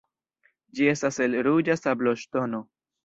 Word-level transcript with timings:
Ĝi 0.79 0.87
estas 0.95 1.19
el 1.25 1.35
ruĝa 1.49 1.77
sabloŝtono. 1.83 2.63